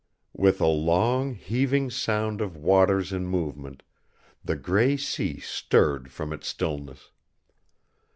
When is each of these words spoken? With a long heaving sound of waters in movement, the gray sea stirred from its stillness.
With 0.33 0.59
a 0.61 0.65
long 0.65 1.35
heaving 1.35 1.91
sound 1.91 2.41
of 2.41 2.57
waters 2.57 3.13
in 3.13 3.27
movement, 3.27 3.83
the 4.43 4.55
gray 4.55 4.97
sea 4.97 5.37
stirred 5.39 6.11
from 6.11 6.33
its 6.33 6.47
stillness. 6.47 7.11